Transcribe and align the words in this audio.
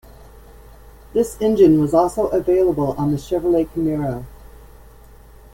This 1.13 1.39
engine 1.39 1.79
was 1.79 1.93
also 1.93 2.25
available 2.29 2.93
on 2.97 3.11
the 3.11 3.17
Chevrolet 3.17 3.67
Camaro. 3.69 4.25